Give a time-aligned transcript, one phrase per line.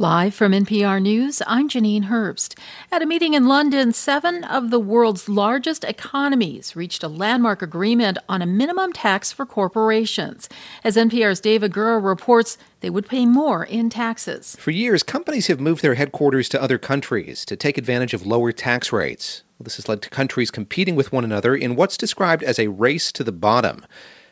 [0.00, 2.58] Live from NPR News, I'm Janine Herbst.
[2.90, 8.16] At a meeting in London, seven of the world's largest economies reached a landmark agreement
[8.26, 10.48] on a minimum tax for corporations.
[10.82, 14.56] As NPR's David Gura reports, they would pay more in taxes.
[14.58, 18.52] For years, companies have moved their headquarters to other countries to take advantage of lower
[18.52, 19.42] tax rates.
[19.60, 23.12] This has led to countries competing with one another in what's described as a race
[23.12, 23.84] to the bottom.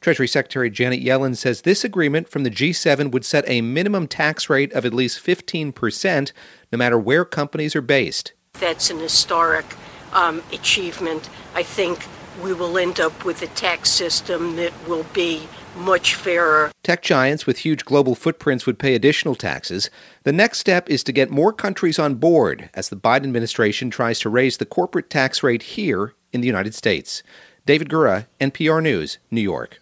[0.00, 4.48] Treasury Secretary Janet Yellen says this agreement from the G7 would set a minimum tax
[4.48, 6.32] rate of at least 15%,
[6.72, 8.32] no matter where companies are based.
[8.54, 9.66] That's an historic
[10.14, 11.28] um, achievement.
[11.54, 12.06] I think
[12.42, 15.46] we will end up with a tax system that will be
[15.76, 16.72] much fairer.
[16.82, 19.90] Tech giants with huge global footprints would pay additional taxes.
[20.22, 24.18] The next step is to get more countries on board as the Biden administration tries
[24.20, 27.22] to raise the corporate tax rate here in the United States.
[27.66, 29.78] David Gura, NPR News, New York.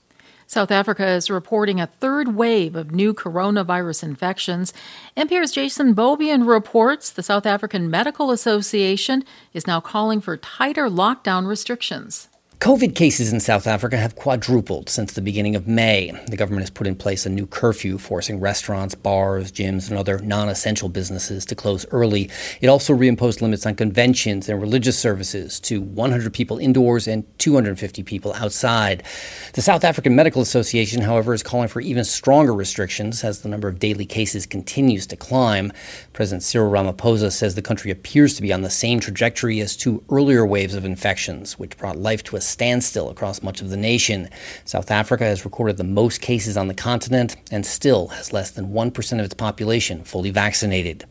[0.50, 4.72] South Africa is reporting a third wave of new coronavirus infections.
[5.14, 11.46] NPR's Jason Beaubien reports the South African Medical Association is now calling for tighter lockdown
[11.46, 12.30] restrictions.
[12.60, 16.10] COVID cases in South Africa have quadrupled since the beginning of May.
[16.26, 20.18] The government has put in place a new curfew forcing restaurants, bars, gyms, and other
[20.18, 22.28] non essential businesses to close early.
[22.60, 28.02] It also reimposed limits on conventions and religious services to 100 people indoors and 250
[28.02, 29.04] people outside.
[29.52, 33.68] The South African Medical Association, however, is calling for even stronger restrictions as the number
[33.68, 35.72] of daily cases continues to climb.
[36.12, 40.02] President Cyril Ramaphosa says the country appears to be on the same trajectory as two
[40.10, 44.28] earlier waves of infections, which brought life to a standstill across much of the nation.
[44.64, 48.72] South Africa has recorded the most cases on the continent and still has less than
[48.72, 51.04] 1% of its population fully vaccinated.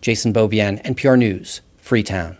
[0.00, 2.36] Jason Beaubien, NPR News, Freetown.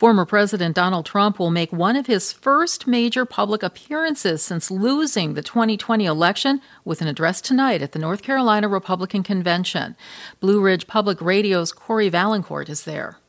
[0.00, 5.34] Former President Donald Trump will make one of his first major public appearances since losing
[5.34, 9.94] the 2020 election with an address tonight at the North Carolina Republican Convention.
[10.40, 13.19] Blue Ridge Public Radio's Corey Vaillancourt is there.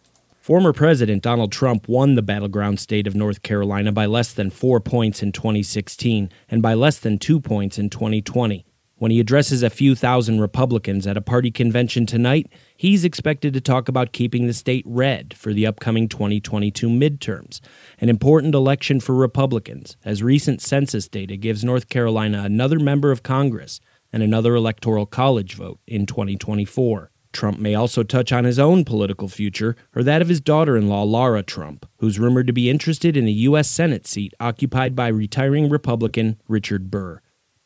[0.41, 4.79] Former President Donald Trump won the battleground state of North Carolina by less than four
[4.79, 8.65] points in 2016 and by less than two points in 2020.
[8.95, 13.61] When he addresses a few thousand Republicans at a party convention tonight, he's expected to
[13.61, 17.59] talk about keeping the state red for the upcoming 2022 midterms,
[17.99, 23.21] an important election for Republicans, as recent census data gives North Carolina another member of
[23.21, 23.79] Congress
[24.11, 27.11] and another electoral college vote in 2024.
[27.31, 30.87] Trump may also touch on his own political future or that of his daughter in
[30.87, 33.69] law, Lara Trump, who's rumored to be interested in the U.S.
[33.69, 37.21] Senate seat occupied by retiring Republican Richard Burr.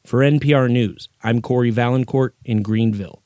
[0.06, 3.24] For NPR News, I'm Corey Vaillancourt in Greenville.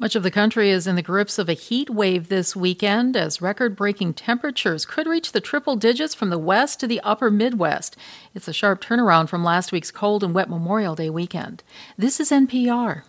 [0.00, 3.42] Much of the country is in the grips of a heat wave this weekend as
[3.42, 7.96] record breaking temperatures could reach the triple digits from the west to the upper Midwest.
[8.32, 11.64] It's a sharp turnaround from last week's cold and wet Memorial Day weekend.
[11.96, 13.02] This is NPR.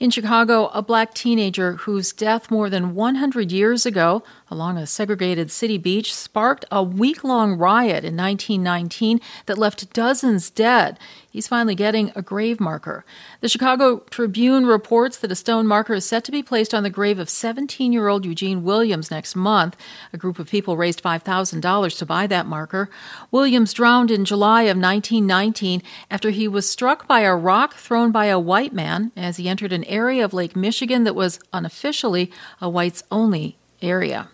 [0.00, 5.50] In Chicago, a black teenager whose death more than 100 years ago along a segregated
[5.50, 10.98] city beach sparked a week long riot in 1919 that left dozens dead.
[11.32, 13.04] He's finally getting a grave marker.
[13.40, 16.90] The Chicago Tribune reports that a stone marker is set to be placed on the
[16.90, 19.76] grave of 17 year old Eugene Williams next month.
[20.12, 22.90] A group of people raised $5,000 to buy that marker.
[23.30, 28.26] Williams drowned in July of 1919 after he was struck by a rock thrown by
[28.26, 32.68] a white man as he entered an area of Lake Michigan that was unofficially a
[32.68, 34.28] whites only area.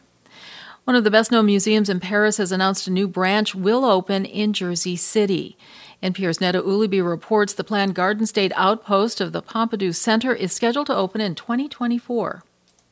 [0.84, 4.24] One of the best known museums in Paris has announced a new branch will open
[4.24, 5.58] in Jersey City.
[6.06, 10.86] NPR's Neda Ulaby reports the planned Garden State outpost of the Pompidou Center is scheduled
[10.86, 12.44] to open in 2024.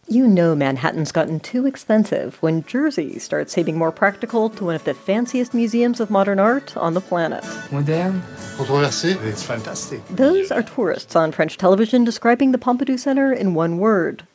[0.08, 4.82] You know Manhattan's gotten too expensive when Jersey starts seeming more practical to one of
[4.82, 7.44] the fanciest museums of modern art on the planet.
[7.70, 8.20] Moderne,
[8.56, 10.04] controversé, it's fantastic.
[10.08, 14.26] Those are tourists on French television describing the Pompidou Center in one word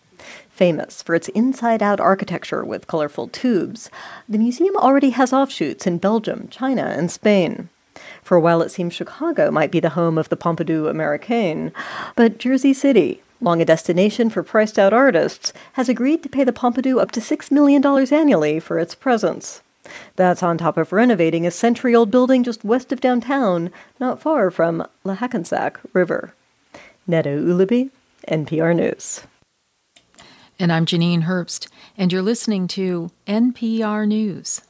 [0.50, 3.90] Famous for its inside out architecture with colorful tubes,
[4.28, 7.70] the museum already has offshoots in Belgium, China, and Spain.
[8.24, 11.72] For a while, it seemed Chicago might be the home of the Pompidou Americaine,
[12.16, 16.54] but Jersey City, long a destination for priced out artists, has agreed to pay the
[16.54, 19.62] Pompidou up to $6 million annually for its presence.
[20.16, 24.52] That's on top of renovating a century old building just west of downtown, not far
[24.52, 26.34] from the Hackensack River.
[27.08, 27.90] Neda Ulaby,
[28.28, 29.22] NPR News.
[30.60, 34.62] And I'm Janine Herbst, and you're listening to NPR News.